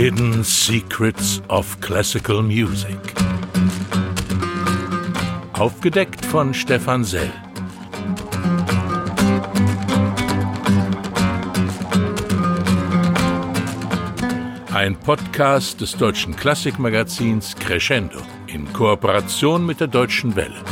[0.00, 3.00] Hidden Secrets of Classical Music.
[5.54, 7.32] Aufgedeckt von Stefan Sell.
[14.72, 20.62] Ein Podcast des deutschen Klassikmagazins Crescendo in Kooperation mit der Deutschen Welle.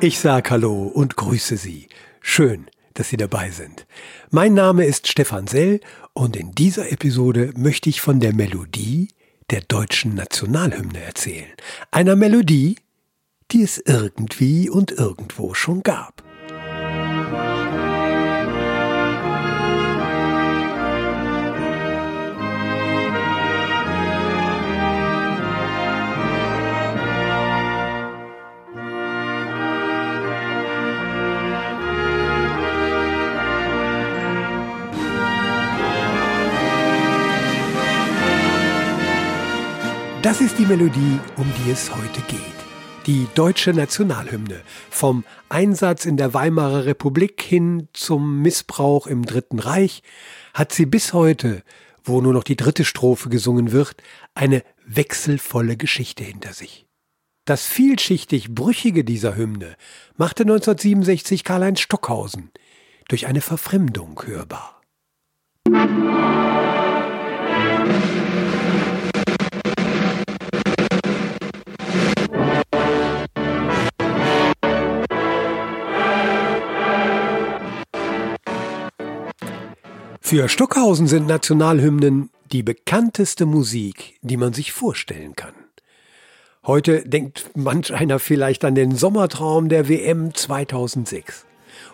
[0.00, 1.86] Ich sag Hallo und grüße Sie.
[2.22, 3.86] Schön, dass Sie dabei sind.
[4.30, 5.80] Mein Name ist Stefan Sell
[6.12, 9.08] und in dieser Episode möchte ich von der Melodie
[9.50, 11.52] der deutschen Nationalhymne erzählen.
[11.90, 12.76] Einer Melodie,
[13.52, 16.15] die es irgendwie und irgendwo schon gab.
[40.26, 42.40] Das ist die Melodie, um die es heute geht.
[43.06, 44.60] Die deutsche Nationalhymne.
[44.90, 50.02] Vom Einsatz in der Weimarer Republik hin zum Missbrauch im Dritten Reich
[50.52, 51.62] hat sie bis heute,
[52.02, 54.02] wo nur noch die dritte Strophe gesungen wird,
[54.34, 56.88] eine wechselvolle Geschichte hinter sich.
[57.44, 59.76] Das vielschichtig Brüchige dieser Hymne
[60.16, 62.50] machte 1967 Karl-Heinz Stockhausen
[63.06, 64.82] durch eine Verfremdung hörbar.
[80.28, 85.54] Für Stockhausen sind Nationalhymnen die bekannteste Musik, die man sich vorstellen kann.
[86.66, 91.46] Heute denkt manch einer vielleicht an den Sommertraum der WM 2006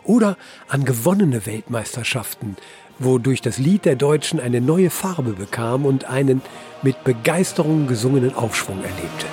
[0.05, 2.57] oder an gewonnene Weltmeisterschaften,
[2.99, 6.41] wodurch das Lied der Deutschen eine neue Farbe bekam und einen
[6.81, 9.27] mit Begeisterung gesungenen Aufschwung erlebte.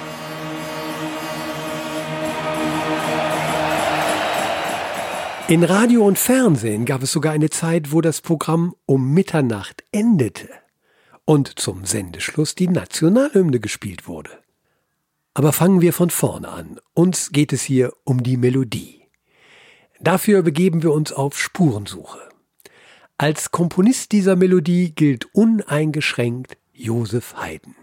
[5.50, 10.48] In Radio und Fernsehen gab es sogar eine Zeit, wo das Programm um Mitternacht endete
[11.26, 14.30] und zum Sendeschluss die Nationalhymne gespielt wurde.
[15.34, 16.80] Aber fangen wir von vorne an.
[16.94, 19.08] Uns geht es hier um die Melodie.
[20.00, 22.20] Dafür begeben wir uns auf Spurensuche.
[23.18, 27.76] Als Komponist dieser Melodie gilt uneingeschränkt Josef Haydn.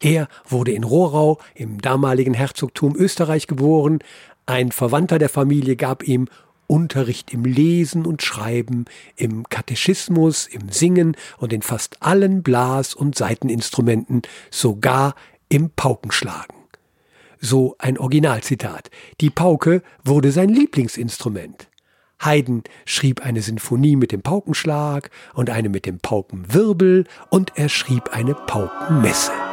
[0.00, 3.98] Er wurde in Rohrau im damaligen Herzogtum Österreich geboren.
[4.46, 6.28] Ein Verwandter der Familie gab ihm
[6.68, 8.84] Unterricht im Lesen und Schreiben,
[9.16, 15.16] im Katechismus, im Singen und in fast allen Blas- und Saiteninstrumenten, sogar
[15.48, 16.54] im Paukenschlagen.
[17.40, 18.90] So ein Originalzitat.
[19.20, 21.68] Die Pauke wurde sein Lieblingsinstrument.
[22.20, 28.10] Haydn schrieb eine Sinfonie mit dem Paukenschlag und eine mit dem Paukenwirbel und er schrieb
[28.10, 29.47] eine Paukenmesse.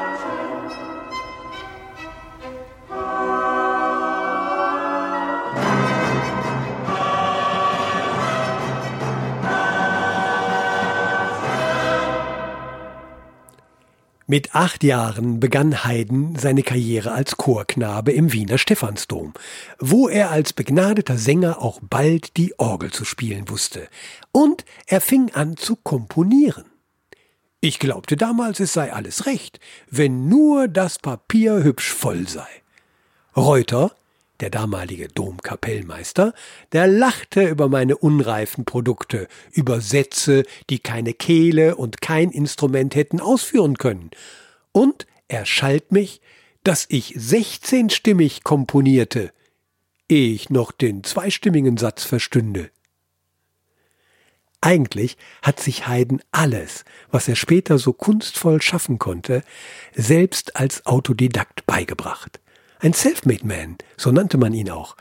[14.27, 19.33] Mit acht Jahren begann Haydn seine Karriere als Chorknabe im Wiener Stephansdom,
[19.77, 23.87] wo er als begnadeter Sänger auch bald die Orgel zu spielen wusste.
[24.31, 26.65] Und er fing an zu komponieren.
[27.59, 29.59] Ich glaubte damals, es sei alles recht,
[29.91, 32.47] wenn nur das Papier hübsch voll sei.
[33.37, 33.95] Reuter,
[34.39, 36.33] der damalige Domkapellmeister,
[36.71, 43.19] der lachte über meine unreifen Produkte, über Sätze, die keine Kehle und kein Instrument hätten
[43.19, 44.11] ausführen können.
[44.71, 46.21] Und er schalt mich,
[46.63, 49.31] dass ich sechzehnstimmig komponierte,
[50.09, 52.69] ehe ich noch den zweistimmigen Satz verstünde.
[54.61, 59.43] Eigentlich hat sich Haydn alles, was er später so kunstvoll schaffen konnte,
[59.93, 62.39] selbst als Autodidakt beigebracht.
[62.79, 64.95] Ein Selfmade Man, so nannte man ihn auch.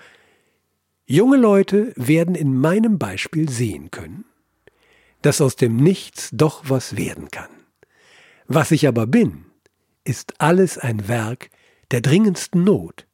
[1.07, 4.25] Junge Leute werden in meinem Beispiel sehen können,
[5.23, 7.51] dass aus dem Nichts doch was werden kann.
[8.47, 9.45] Was ich aber bin,
[10.05, 11.51] ist alles ein Werk
[11.91, 13.07] der dringendsten Not.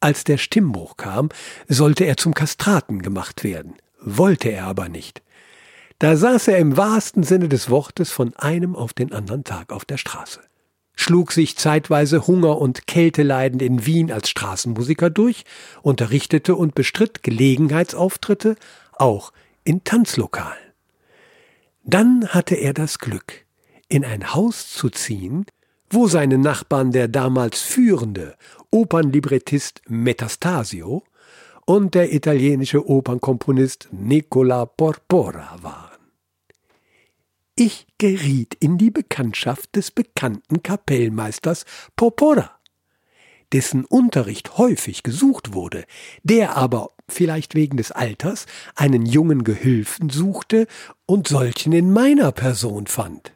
[0.00, 1.28] Als der Stimmbruch kam,
[1.68, 5.22] sollte er zum Kastraten gemacht werden, wollte er aber nicht.
[5.98, 9.84] Da saß er im wahrsten Sinne des Wortes von einem auf den anderen Tag auf
[9.84, 10.40] der Straße
[11.02, 15.44] schlug sich zeitweise Hunger und Kälteleidend in Wien als Straßenmusiker durch,
[15.82, 18.56] unterrichtete und bestritt Gelegenheitsauftritte,
[18.92, 19.32] auch
[19.64, 20.72] in Tanzlokalen.
[21.84, 23.44] Dann hatte er das Glück,
[23.88, 25.46] in ein Haus zu ziehen,
[25.90, 28.36] wo seine Nachbarn der damals führende
[28.70, 31.02] Opernlibrettist Metastasio
[31.66, 35.81] und der italienische Opernkomponist Nicola Porpora waren.
[37.54, 41.66] Ich geriet in die Bekanntschaft des bekannten Kapellmeisters
[41.96, 42.50] Porpora,
[43.52, 45.84] dessen Unterricht häufig gesucht wurde,
[46.22, 50.66] der aber, vielleicht wegen des Alters, einen jungen Gehülfen suchte
[51.04, 53.32] und solchen in meiner Person fand.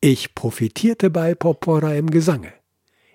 [0.00, 2.54] Ich profitierte bei Porpora im Gesange,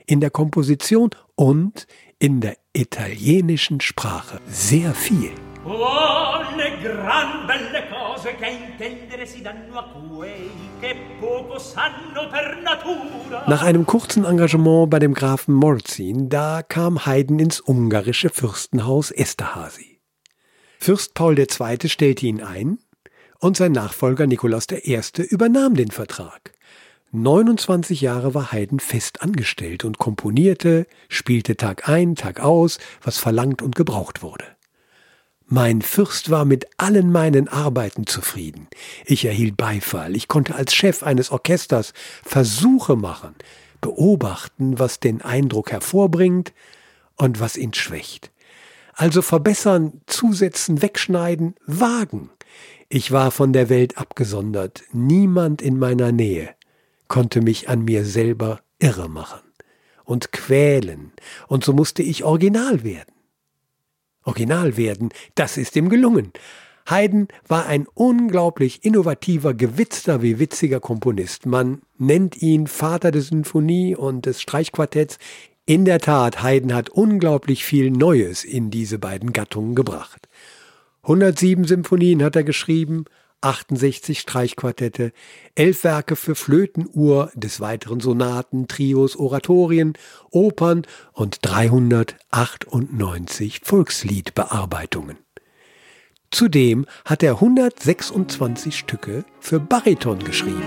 [0.06, 1.88] in der Komposition und
[2.20, 5.32] in der italienischen Sprache sehr viel.
[5.64, 10.50] Oh, le gran belle cose che intendere si danno a quei
[10.80, 13.44] che poco sanno per natura.
[13.48, 20.00] Nach einem kurzen Engagement bei dem Grafen Morzin, da kam Haydn ins ungarische Fürstenhaus Esterhazy.
[20.80, 21.90] Fürst Paul II.
[21.90, 22.80] stellte ihn ein
[23.38, 25.00] und sein Nachfolger Nikolaus I.
[25.30, 26.54] übernahm den Vertrag.
[27.12, 33.62] 29 Jahre war Haydn fest angestellt und komponierte, spielte Tag ein, Tag aus, was verlangt
[33.62, 34.46] und gebraucht wurde.
[35.54, 38.70] Mein Fürst war mit allen meinen Arbeiten zufrieden.
[39.04, 41.92] Ich erhielt Beifall, ich konnte als Chef eines Orchesters
[42.24, 43.36] Versuche machen,
[43.82, 46.54] beobachten, was den Eindruck hervorbringt
[47.18, 48.32] und was ihn schwächt.
[48.94, 52.30] Also verbessern, zusetzen, wegschneiden, wagen.
[52.88, 56.56] Ich war von der Welt abgesondert, niemand in meiner Nähe
[57.10, 59.42] konnte mich an mir selber irre machen
[60.06, 61.12] und quälen,
[61.50, 63.21] und so musste ich original werden.
[64.24, 66.32] Original werden, das ist ihm gelungen.
[66.90, 71.46] Haydn war ein unglaublich innovativer, gewitzter wie witziger Komponist.
[71.46, 75.18] Man nennt ihn Vater der Sinfonie und des Streichquartetts.
[75.66, 80.28] In der Tat, Haydn hat unglaublich viel Neues in diese beiden Gattungen gebracht.
[81.04, 83.06] 107 Symphonien hat er geschrieben,
[83.42, 85.12] 68 Streichquartette,
[85.56, 89.94] elf Werke für Flötenuhr, des Weiteren Sonaten, Trios, Oratorien,
[90.30, 90.84] Opern
[91.14, 95.18] und 398 Volksliedbearbeitungen.
[96.30, 100.62] Zudem hat er 126 Stücke für Bariton geschrieben.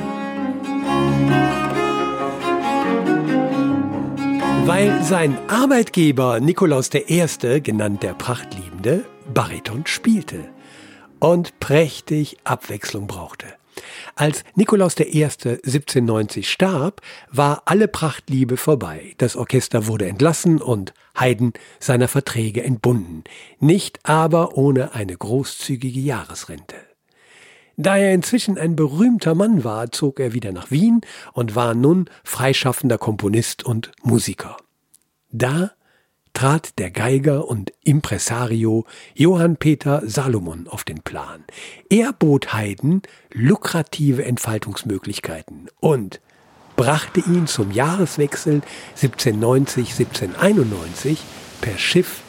[4.67, 10.53] Weil sein Arbeitgeber Nikolaus I., genannt der Prachtliebende, Bariton spielte
[11.25, 13.47] und prächtig Abwechslung brauchte.
[14.15, 15.25] Als Nikolaus I.
[15.25, 17.00] 1790 starb,
[17.31, 19.15] war alle Prachtliebe vorbei.
[19.17, 23.25] Das Orchester wurde entlassen und Haydn seiner Verträge entbunden,
[23.59, 26.76] nicht aber ohne eine großzügige Jahresrente.
[27.79, 31.00] Da er inzwischen ein berühmter Mann war, zog er wieder nach Wien
[31.32, 34.59] und war nun freischaffender Komponist und Musiker.
[35.32, 35.73] Da
[36.34, 38.84] trat der Geiger und Impresario
[39.14, 41.44] Johann Peter Salomon auf den Plan.
[41.88, 43.00] Er bot Haydn
[43.32, 46.20] lukrative Entfaltungsmöglichkeiten und
[46.76, 48.60] brachte ihn zum Jahreswechsel
[48.98, 51.16] 1790-1791
[51.60, 52.20] per Schiff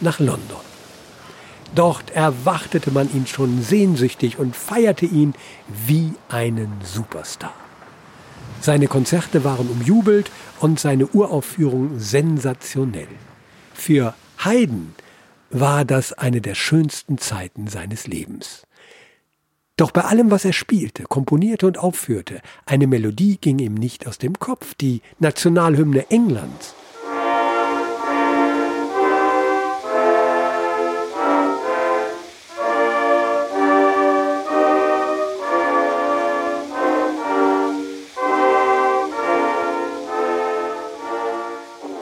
[0.00, 0.58] nach London.
[1.76, 5.34] Dort erwartete man ihn schon sehnsüchtig und feierte ihn
[5.86, 7.54] wie einen Superstar.
[8.60, 10.30] Seine Konzerte waren umjubelt
[10.60, 13.08] und seine Uraufführung sensationell.
[13.74, 14.94] Für Haydn
[15.50, 18.66] war das eine der schönsten Zeiten seines Lebens.
[19.76, 24.18] Doch bei allem, was er spielte, komponierte und aufführte, eine Melodie ging ihm nicht aus
[24.18, 26.74] dem Kopf, die Nationalhymne Englands.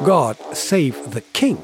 [0.05, 1.59] God Save the King.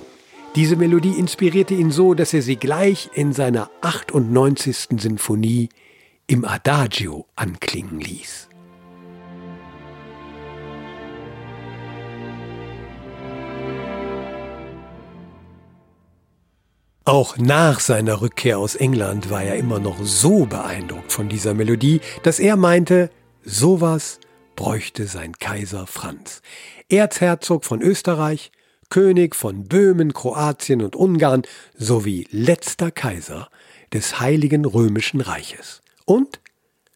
[0.54, 5.00] Diese Melodie inspirierte ihn so, dass er sie gleich in seiner 98.
[5.00, 5.70] Sinfonie
[6.28, 8.48] im Adagio anklingen ließ.
[17.04, 22.00] Auch nach seiner Rückkehr aus England war er immer noch so beeindruckt von dieser Melodie,
[22.22, 23.10] dass er meinte,
[23.42, 24.20] sowas
[24.58, 26.42] bräuchte sein Kaiser Franz.
[26.88, 28.50] Erzherzog von Österreich,
[28.90, 31.42] König von Böhmen, Kroatien und Ungarn
[31.76, 33.50] sowie letzter Kaiser
[33.92, 36.40] des Heiligen Römischen Reiches und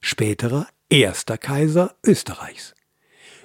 [0.00, 2.74] späterer erster Kaiser Österreichs.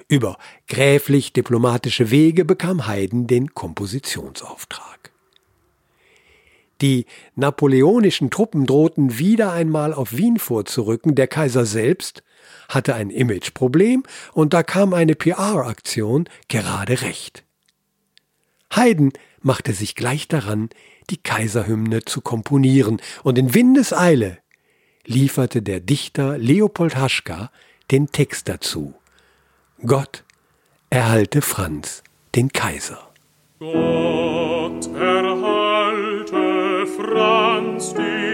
[0.07, 5.11] Über gräflich-diplomatische Wege bekam Haydn den Kompositionsauftrag.
[6.81, 7.05] Die
[7.35, 12.23] napoleonischen Truppen drohten wieder einmal auf Wien vorzurücken, der Kaiser selbst
[12.69, 17.43] hatte ein Imageproblem und da kam eine PR-Aktion gerade recht.
[18.71, 19.11] Haydn
[19.41, 20.69] machte sich gleich daran,
[21.09, 24.39] die Kaiserhymne zu komponieren, und in Windeseile
[25.05, 27.49] lieferte der Dichter Leopold Haschka
[27.91, 28.93] den Text dazu.
[29.85, 30.23] Gott
[30.89, 32.03] erhalte Franz,
[32.35, 33.09] den Kaiser.
[33.59, 38.26] Gott erhalte Franz, den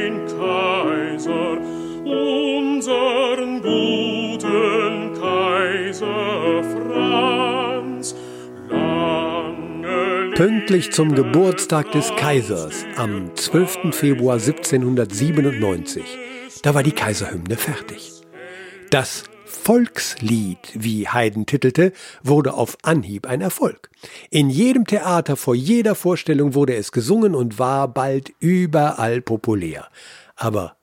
[10.45, 13.95] Pünktlich zum Geburtstag des Kaisers am 12.
[13.95, 16.03] Februar 1797,
[16.63, 18.11] da war die Kaiserhymne fertig.
[18.89, 23.89] Das Volkslied, wie Haydn titelte, wurde auf Anhieb ein Erfolg.
[24.31, 29.87] In jedem Theater, vor jeder Vorstellung wurde es gesungen und war bald überall populär.
[30.35, 30.75] Aber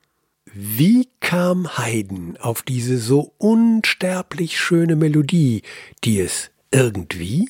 [0.55, 5.61] wie kam Haydn auf diese so unsterblich schöne Melodie,
[6.03, 7.47] die es irgendwie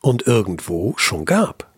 [0.00, 1.70] und irgendwo schon gab?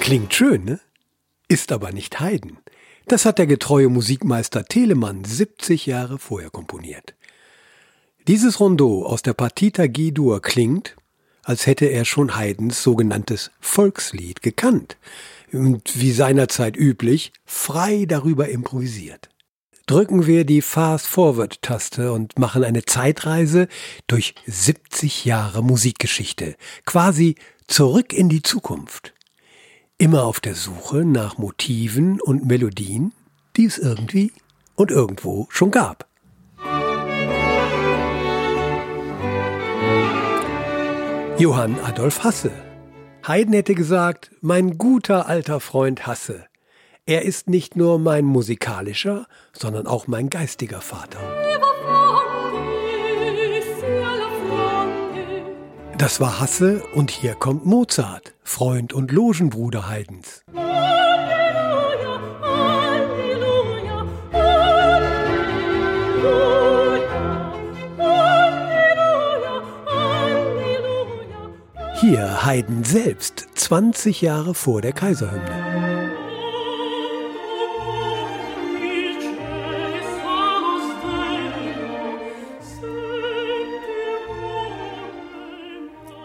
[0.00, 0.80] Klingt schön, ne?
[1.48, 2.58] Ist aber nicht Haydn.
[3.06, 7.14] Das hat der getreue Musikmeister Telemann 70 Jahre vorher komponiert.
[8.28, 10.96] Dieses Rondeau aus der Partita G-Dur klingt,
[11.42, 14.96] als hätte er schon Haydns sogenanntes Volkslied gekannt
[15.54, 19.28] und wie seinerzeit üblich frei darüber improvisiert.
[19.86, 23.68] Drücken wir die Fast-Forward-Taste und machen eine Zeitreise
[24.06, 26.56] durch 70 Jahre Musikgeschichte,
[26.86, 27.34] quasi
[27.66, 29.14] zurück in die Zukunft
[29.98, 33.12] immer auf der Suche nach Motiven und Melodien,
[33.56, 34.32] die es irgendwie
[34.74, 36.08] und irgendwo schon gab.
[41.38, 42.52] Johann Adolf Hasse.
[43.26, 46.44] Haydn hätte gesagt, mein guter alter Freund Hasse.
[47.06, 51.20] Er ist nicht nur mein musikalischer, sondern auch mein geistiger Vater.
[55.96, 60.44] Das war Hasse und hier kommt Mozart, Freund und Logenbruder Haydns.
[72.00, 75.74] Hier Haydn selbst, 20 Jahre vor der Kaiserhymne.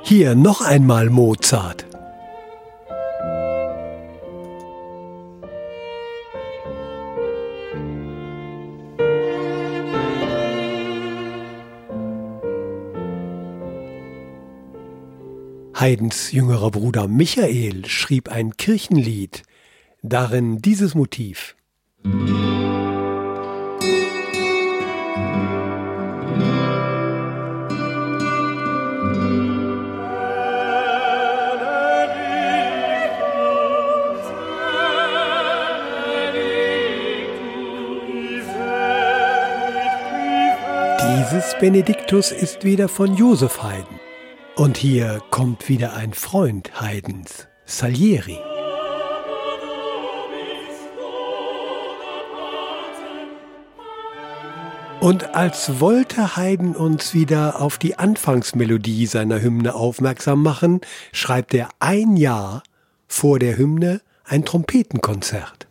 [0.04, 1.89] Hier noch einmal Mozart.
[15.80, 19.44] Haydns jüngerer Bruder Michael schrieb ein Kirchenlied,
[20.02, 21.56] darin dieses Motiv.
[41.24, 44.09] Dieses Benediktus ist wieder von Josef Haydn.
[44.60, 48.38] Und hier kommt wieder ein Freund Haydns, Salieri.
[55.00, 60.82] Und als wollte Haydn uns wieder auf die Anfangsmelodie seiner Hymne aufmerksam machen,
[61.14, 62.62] schreibt er ein Jahr
[63.08, 65.68] vor der Hymne ein Trompetenkonzert.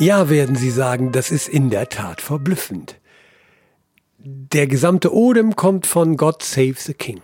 [0.00, 2.96] Ja, werden Sie sagen, das ist in der Tat verblüffend.
[4.24, 7.20] Der gesamte Odem kommt von God Save the King.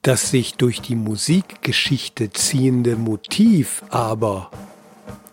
[0.00, 4.50] Das sich durch die Musikgeschichte ziehende Motiv aber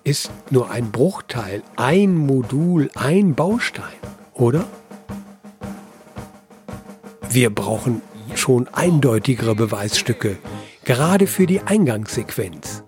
[0.03, 3.95] ist nur ein Bruchteil, ein Modul, ein Baustein,
[4.33, 4.65] oder?
[7.29, 8.01] Wir brauchen
[8.35, 10.37] schon eindeutigere Beweisstücke,
[10.83, 12.83] gerade für die Eingangssequenz.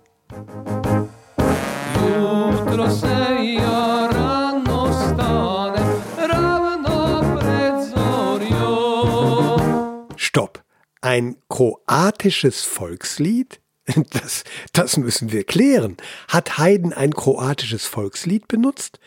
[11.60, 13.60] Kroatisches Volkslied?
[14.12, 15.98] Das, das müssen wir klären.
[16.28, 19.00] Hat Haydn ein kroatisches Volkslied benutzt?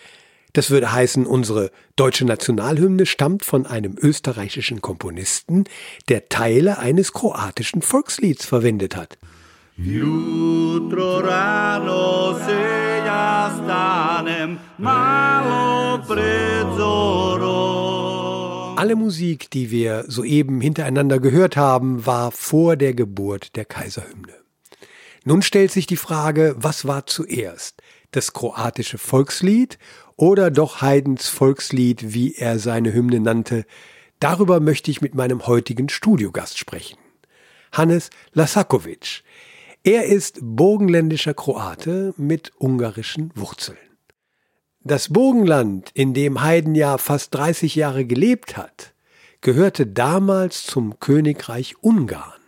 [0.52, 5.64] Das würde heißen, unsere deutsche Nationalhymne stammt von einem österreichischen Komponisten,
[6.09, 9.18] der Teile eines kroatischen Volkslieds verwendet hat.
[9.76, 16.76] Jutro rano se ja stanem malo pred
[18.83, 24.35] alle Musik, die wir soeben hintereinander gehört haben, war vor der Geburt der Kaiserhymne.
[25.25, 27.81] Nun stellt sich die Frage, was war zuerst?
[28.11, 29.79] Das kroatische Volkslied
[30.17, 33.67] oder doch Haydns Volkslied, wie er seine Hymne nannte?
[34.19, 36.99] Darüber möchte ich mit meinem heutigen Studiogast sprechen.
[37.71, 39.23] Hannes Lasakovic.
[39.85, 43.91] Er ist burgenländischer Kroate mit ungarischen Wurzeln.
[44.85, 48.95] Das Burgenland, in dem Haydn ja fast 30 Jahre gelebt hat,
[49.41, 52.41] gehörte damals zum Königreich Ungarn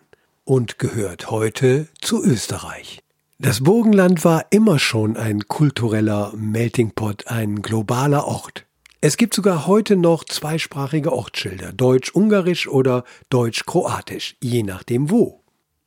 [0.43, 2.99] und gehört heute zu Österreich.
[3.39, 8.67] Das Burgenland war immer schon ein kultureller Melting Pot, ein globaler Ort.
[9.01, 15.41] Es gibt sogar heute noch zweisprachige Ortsschilder, Deutsch-Ungarisch oder Deutsch-Kroatisch, je nachdem wo.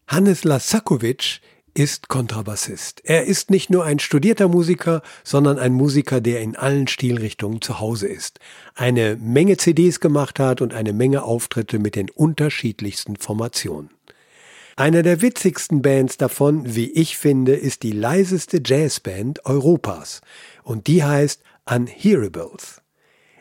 [0.08, 1.42] Hannes Lasakovic
[1.78, 3.02] ist Kontrabassist.
[3.04, 7.80] Er ist nicht nur ein studierter Musiker, sondern ein Musiker, der in allen Stilrichtungen zu
[7.80, 8.40] Hause ist,
[8.74, 13.92] eine Menge CDs gemacht hat und eine Menge Auftritte mit den unterschiedlichsten Formationen.
[14.76, 20.22] Einer der witzigsten Bands davon, wie ich finde, ist die leiseste Jazzband Europas
[20.64, 22.82] und die heißt Unhearables.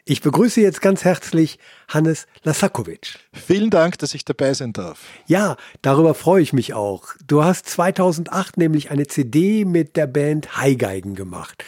[0.09, 1.59] Ich begrüße jetzt ganz herzlich
[1.89, 3.19] Hannes Lasakovic.
[3.33, 5.01] Vielen Dank, dass ich dabei sein darf.
[5.27, 7.09] Ja, darüber freue ich mich auch.
[7.27, 11.65] Du hast 2008 nämlich eine CD mit der Band Highgeigen gemacht.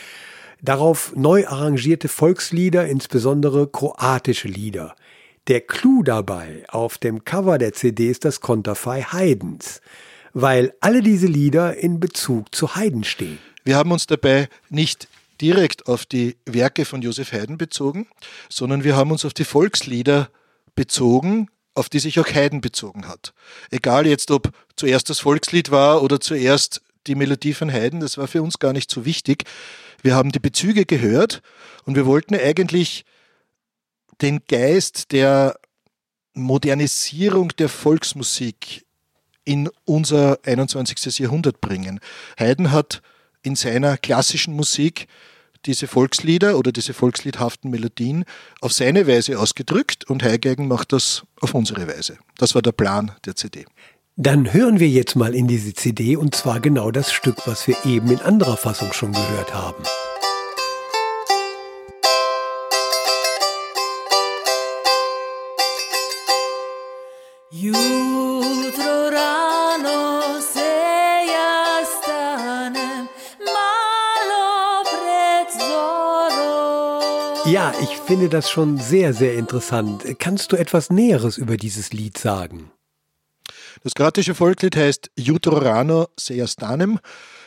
[0.63, 4.95] Darauf neu arrangierte Volkslieder, insbesondere kroatische Lieder.
[5.49, 9.81] Der Clou dabei auf dem Cover der CD ist das Konterfei Haydns,
[10.33, 13.41] weil alle diese Lieder in Bezug zu Haydn stehen.
[13.65, 15.09] Wir haben uns dabei nicht
[15.41, 18.09] direkt auf die Werke von Josef Haydn bezogen,
[18.49, 20.31] sondern wir haben uns auf die Volkslieder
[20.75, 23.33] bezogen, auf die sich auch Haydn bezogen hat.
[23.71, 28.27] Egal jetzt, ob zuerst das Volkslied war oder zuerst die Melodie von Haydn, das war
[28.27, 29.45] für uns gar nicht so wichtig.
[30.03, 31.43] Wir haben die Bezüge gehört
[31.85, 33.05] und wir wollten eigentlich
[34.21, 35.59] den Geist der
[36.35, 38.85] Modernisierung der Volksmusik
[39.45, 41.19] in unser 21.
[41.19, 42.01] Jahrhundert bringen.
[42.39, 43.03] Haydn hat
[43.43, 45.09] in seiner klassischen Musik
[45.67, 48.25] diese Volkslieder oder diese volksliedhaften Melodien
[48.61, 52.19] auf seine Weise ausgedrückt und Heigeigen macht das auf unsere Weise.
[52.37, 53.65] Das war der Plan der CD.
[54.17, 57.77] Dann hören wir jetzt mal in diese CD und zwar genau das Stück, was wir
[57.85, 59.85] eben in anderer Fassung schon gehört haben.
[77.45, 80.05] Ja, ich finde das schon sehr, sehr interessant.
[80.19, 82.71] Kannst du etwas Näheres über dieses Lied sagen?
[83.83, 86.99] Das kroatische Volkslied heißt Jutro rano se ja stanem.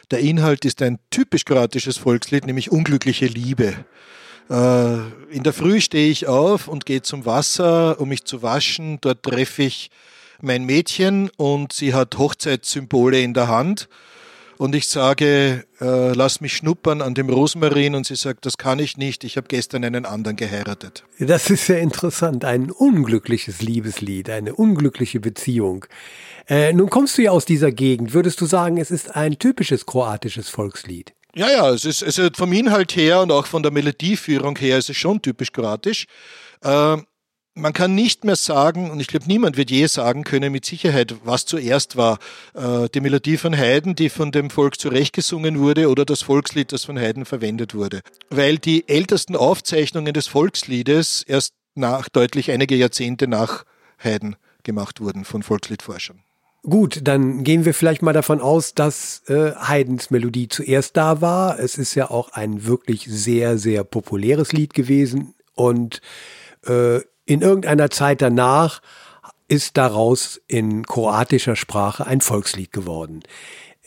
[0.10, 3.86] Der Inhalt ist ein typisch kroatisches Volkslied, nämlich unglückliche Liebe.
[4.50, 4.98] Äh,
[5.30, 9.00] in der Früh stehe ich auf und gehe zum Wasser, um mich zu waschen.
[9.02, 9.92] Dort treffe ich
[10.42, 13.88] mein Mädchen und sie hat Hochzeitssymbole in der Hand.
[14.62, 18.78] Und ich sage, äh, lass mich schnuppern an dem Rosmarin und sie sagt, das kann
[18.78, 21.04] ich nicht, ich habe gestern einen anderen geheiratet.
[21.18, 25.88] Das ist sehr interessant, ein unglückliches Liebeslied, eine unglückliche Beziehung.
[26.48, 29.88] Äh, nun kommst du ja aus dieser Gegend, würdest du sagen, es ist ein typisches
[29.88, 31.16] kroatisches Volkslied?
[31.34, 34.78] Ja, ja, es ist, es ist vom Inhalt her und auch von der Melodieführung her
[34.78, 36.06] ist es schon typisch kroatisch.
[36.62, 36.98] Äh,
[37.54, 41.16] man kann nicht mehr sagen, und ich glaube, niemand wird je sagen können mit Sicherheit,
[41.24, 42.20] was zuerst war.
[42.54, 46.86] Äh, die Melodie von Haydn, die von dem Volk zurechtgesungen wurde, oder das Volkslied, das
[46.86, 48.02] von Haydn verwendet wurde.
[48.30, 53.66] Weil die ältesten Aufzeichnungen des Volksliedes erst nach, deutlich einige Jahrzehnte nach
[53.98, 56.24] Haydn gemacht wurden von Volksliedforschern.
[56.64, 61.60] Gut, dann gehen wir vielleicht mal davon aus, dass äh, Haydns Melodie zuerst da war.
[61.60, 66.02] Es ist ja auch ein wirklich sehr, sehr populäres Lied gewesen und
[66.68, 67.00] äh,
[67.32, 68.82] in irgendeiner Zeit danach
[69.48, 73.22] ist daraus in kroatischer Sprache ein Volkslied geworden.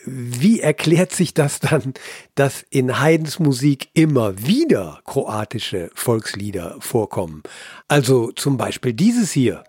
[0.07, 1.93] Wie erklärt sich das dann,
[2.37, 7.43] dass in Haydns Musik immer wieder kroatische Volkslieder vorkommen?
[7.87, 9.65] Also zum Beispiel dieses hier.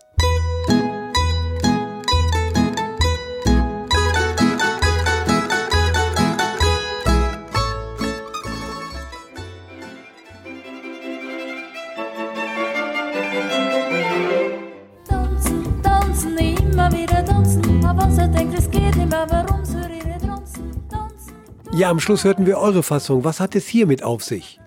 [21.76, 23.22] Ja, am Schluss hörten wir eure Fassung.
[23.24, 24.58] Was hat es hiermit auf sich?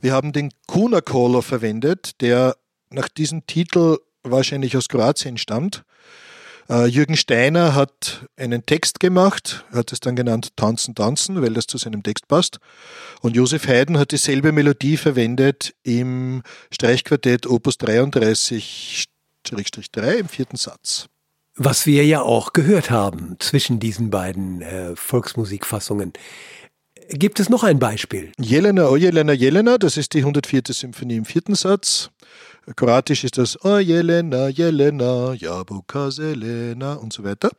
[0.00, 2.56] Wir haben den Kuna Caller verwendet, der
[2.88, 5.82] nach diesem Titel wahrscheinlich aus Kroatien stammt.
[6.70, 11.66] Äh, Jürgen Steiner hat einen Text gemacht, hat es dann genannt Tanzen, Tanzen, weil das
[11.66, 12.58] zu seinem Text passt.
[13.22, 19.08] Und Josef Haydn hat dieselbe Melodie verwendet im Streichquartett Opus 33-3
[20.12, 21.08] im vierten Satz.
[21.56, 26.14] Was wir ja auch gehört haben zwischen diesen beiden äh, Volksmusikfassungen.
[27.08, 28.32] Gibt es noch ein Beispiel?
[28.38, 30.62] Jelena, O Jelena, Jelena, das ist die 104.
[30.68, 32.10] Symphonie im vierten Satz.
[32.76, 37.50] Kroatisch ist das O Jelena, Jelena, Jabuka, Selena und so weiter.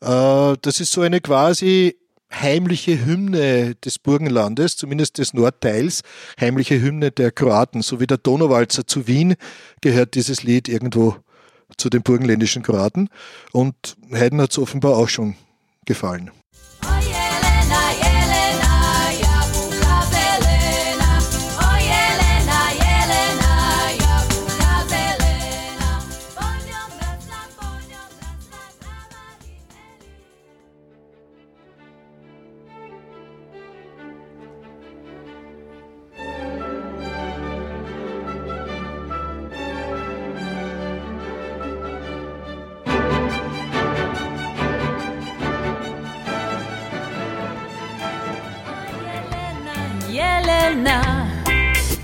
[0.00, 1.96] Äh, das ist so eine quasi
[2.32, 6.02] heimliche Hymne des Burgenlandes, zumindest des Nordteils,
[6.40, 7.82] heimliche Hymne der Kroaten.
[7.82, 9.36] So wie der Donauwalzer zu Wien
[9.80, 11.16] gehört dieses Lied irgendwo
[11.76, 13.08] zu den burgenländischen Kroaten.
[13.52, 15.36] Und Haydn hat es offenbar auch schon
[15.84, 16.30] gefallen.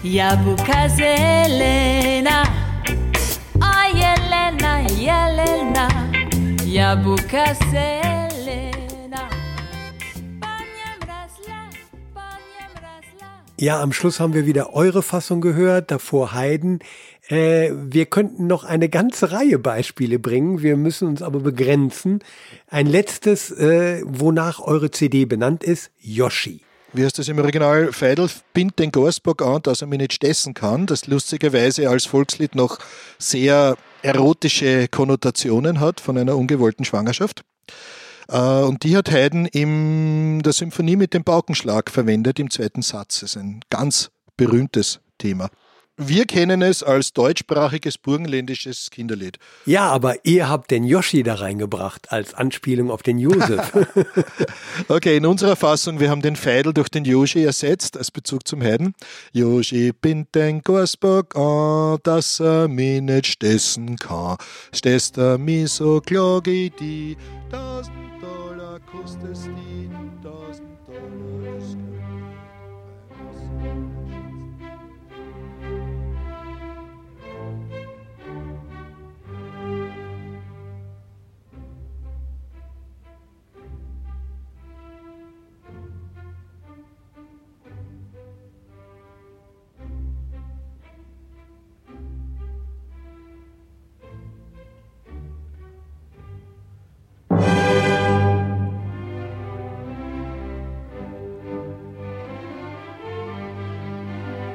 [0.02, 2.42] Jabuka zelena
[3.61, 5.88] Ay Elena, Elena
[6.66, 9.28] Jabuka zelena
[13.61, 16.78] Ja, am Schluss haben wir wieder eure Fassung gehört, davor Haydn.
[17.28, 22.20] Äh, wir könnten noch eine ganze Reihe Beispiele bringen, wir müssen uns aber begrenzen.
[22.68, 26.61] Ein letztes, äh, wonach eure CD benannt ist, Yoshi
[26.92, 30.55] wie heißt das im Original, Feidel bindt den Gorsbock an, dass er mich nicht stessen
[30.55, 32.79] kann, das lustigerweise als Volkslied noch
[33.18, 37.44] sehr erotische Konnotationen hat von einer ungewollten Schwangerschaft.
[38.29, 43.20] Äh, und die hat Haydn in der Symphonie mit dem Paukenschlag verwendet im zweiten Satz.
[43.20, 45.51] Das ist ein ganz berühmtes Thema.
[46.00, 49.38] Wir kennen es als deutschsprachiges burgenländisches Kinderlied.
[49.66, 53.72] Ja, aber ihr habt den Yoshi da reingebracht als Anspielung auf den Josef.
[54.88, 58.62] okay, in unserer Fassung, wir haben den Feidel durch den Yoshi ersetzt als Bezug zum
[58.62, 58.94] Heiden.
[59.32, 64.37] Yoshi bindt den Gorsbock an, dass er mich nicht stessen kann.
[64.72, 67.16] Stesst er mich so klogi die,
[67.50, 69.37] tausend Dollar kostet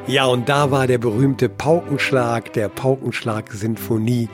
[0.06, 4.28] Ja, und da war der berühmte Paukenschlag, der Paukenschlag-Sinfonie,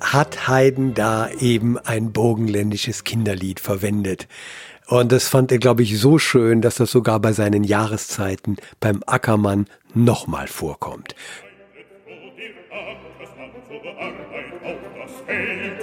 [0.00, 4.28] hat Haydn da eben ein burgenländisches Kinderlied verwendet.
[4.86, 9.02] Und das fand er, glaube ich, so schön, dass das sogar bei seinen Jahreszeiten beim
[9.06, 11.16] Ackermann nochmal vorkommt.
[15.26, 15.74] In.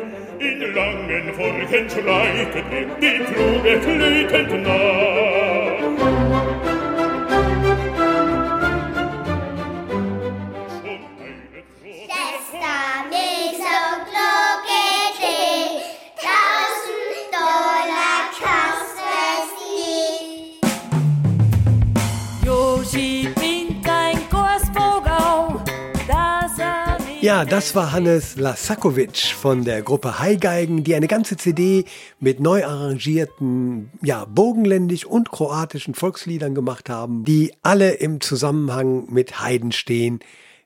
[27.32, 31.86] Ja, das war Hannes Lasakovic von der Gruppe Haigeigen, die eine ganze CD
[32.20, 39.42] mit neu arrangierten, ja, bogenländisch und kroatischen Volksliedern gemacht haben, die alle im Zusammenhang mit
[39.42, 40.20] Haydn stehen.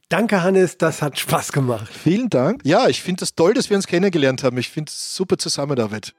[0.09, 1.93] Danke, Hannes, das hat Spaß gemacht.
[1.93, 2.61] Vielen Dank.
[2.63, 4.57] Ja, ich finde es das toll, dass wir uns kennengelernt haben.
[4.57, 6.15] Ich finde es super Zusammenarbeit.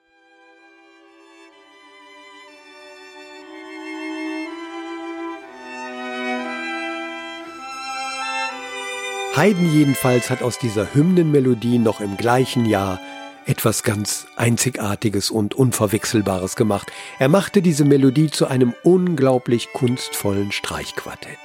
[9.37, 12.99] Haydn jedenfalls hat aus dieser Hymnenmelodie noch im gleichen Jahr
[13.44, 16.90] etwas ganz Einzigartiges und Unverwechselbares gemacht.
[17.18, 21.38] Er machte diese Melodie zu einem unglaublich kunstvollen Streichquartett.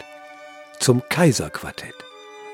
[0.79, 1.93] Zum Kaiserquartett.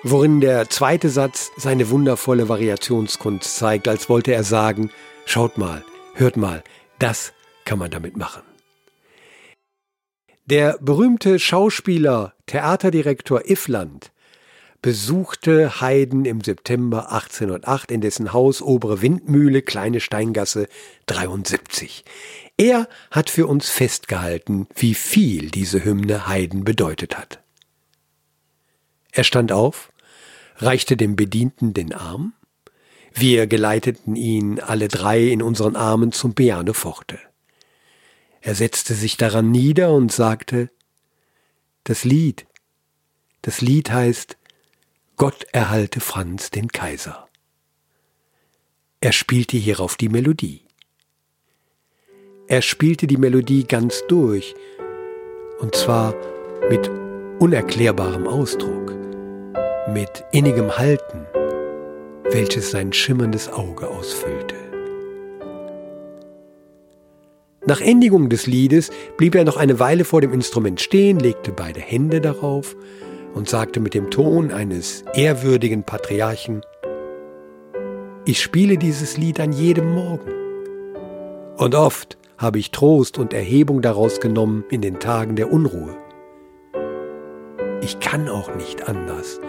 [0.02, 4.90] Worin der zweite Satz seine wundervolle Variationskunst zeigt, als wollte er sagen,
[5.28, 5.84] schaut mal,
[6.16, 6.64] hört mal,
[6.98, 7.32] das
[7.64, 8.42] kann man damit machen.
[10.48, 14.12] Der berühmte Schauspieler, Theaterdirektor Iffland
[14.82, 20.68] besuchte Haydn im September 1808 in dessen Haus Obere Windmühle, Kleine Steingasse
[21.08, 22.06] 73.
[22.58, 27.40] Er hat für uns festgehalten, wie viel diese Hymne Haydn bedeutet hat.
[29.12, 29.92] Er stand auf,
[30.58, 32.34] reichte dem Bedienten den Arm,
[33.20, 37.18] wir geleiteten ihn alle drei in unseren Armen zum Pianoforte.
[38.42, 40.70] Er setzte sich daran nieder und sagte,
[41.84, 42.46] das Lied,
[43.42, 44.38] das Lied heißt
[45.20, 47.28] Gott erhalte Franz den Kaiser.
[49.02, 50.62] Er spielte hierauf die Melodie.
[52.48, 54.54] Er spielte die Melodie ganz durch,
[55.60, 56.14] und zwar
[56.70, 56.92] mit
[57.40, 58.94] unerklärbarem Ausdruck,
[59.92, 61.26] mit innigem Halten,
[62.32, 64.56] welches sein schimmerndes Auge ausfüllte.
[67.66, 71.80] Nach Endigung des Liedes blieb er noch eine Weile vor dem Instrument stehen, legte beide
[71.80, 72.76] Hände darauf
[73.38, 76.62] und sagte mit dem Ton eines ehrwürdigen Patriarchen,
[78.26, 80.34] ich spiele dieses Lied an jedem Morgen.
[81.56, 85.96] Und oft habe ich Trost und Erhebung daraus genommen in den Tagen der Unruhe.
[87.82, 89.40] Ich kann auch nicht anders.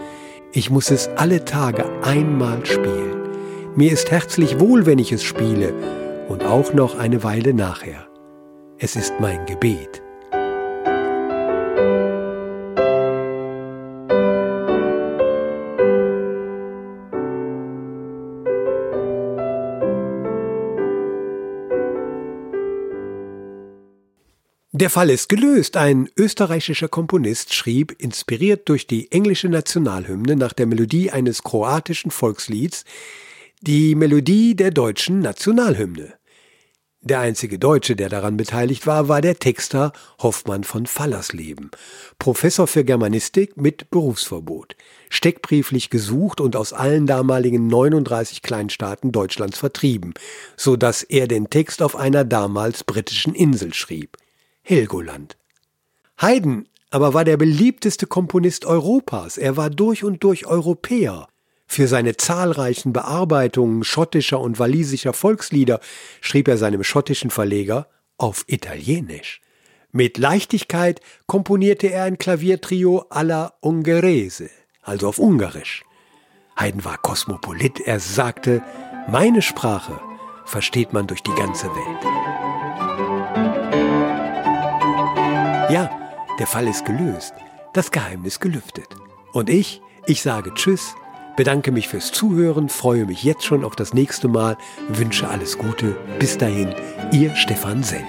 [0.52, 3.28] Ich muss es alle Tage einmal spielen.
[3.74, 5.72] Mir ist herzlich wohl, wenn ich es spiele,
[6.28, 8.06] und auch noch eine Weile nachher.
[8.78, 10.02] Es ist mein Gebet.
[24.80, 25.76] Der Fall ist gelöst.
[25.76, 32.84] Ein österreichischer Komponist schrieb, inspiriert durch die englische Nationalhymne nach der Melodie eines kroatischen Volkslieds,
[33.60, 36.14] die Melodie der deutschen Nationalhymne.
[37.00, 41.72] Der einzige Deutsche, der daran beteiligt war, war der Texter Hoffmann von Fallersleben,
[42.20, 44.76] Professor für Germanistik mit Berufsverbot,
[45.08, 50.14] steckbrieflich gesucht und aus allen damaligen 39 Kleinstaaten Deutschlands vertrieben,
[50.56, 54.16] so dass er den Text auf einer damals britischen Insel schrieb.
[54.68, 55.38] Helgoland.
[56.20, 61.26] Haydn aber war der beliebteste Komponist Europas, er war durch und durch Europäer.
[61.66, 65.80] Für seine zahlreichen Bearbeitungen schottischer und walisischer Volkslieder
[66.20, 69.40] schrieb er seinem schottischen Verleger auf Italienisch.
[69.90, 74.50] Mit Leichtigkeit komponierte er ein Klaviertrio alla Ungherese,
[74.82, 75.82] also auf Ungarisch.
[76.56, 78.62] Haydn war Kosmopolit, er sagte,
[79.08, 79.98] meine Sprache
[80.44, 82.47] versteht man durch die ganze Welt.
[86.38, 87.34] Der Fall ist gelöst,
[87.72, 88.88] das Geheimnis gelüftet.
[89.32, 90.94] Und ich, ich sage Tschüss,
[91.36, 94.56] bedanke mich fürs Zuhören, freue mich jetzt schon auf das nächste Mal,
[94.88, 95.96] wünsche alles Gute.
[96.18, 96.74] Bis dahin,
[97.12, 98.04] Ihr Stefan Sell.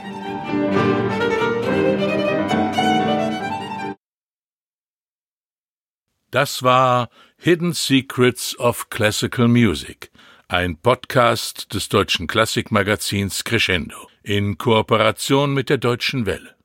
[6.32, 10.12] Das war Hidden Secrets of Classical Music,
[10.48, 16.56] ein Podcast des deutschen Klassikmagazins Crescendo in Kooperation mit der Deutschen Welle.